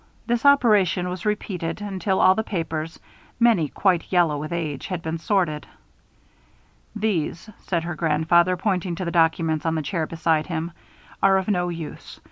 [0.25, 2.99] This operation was repeated until all the papers,
[3.39, 5.67] many quite yellow with age, had been sorted.
[6.95, 10.71] "These," said her grandfather, pointing to the documents on the chair beside him,
[11.21, 12.19] "are of no use.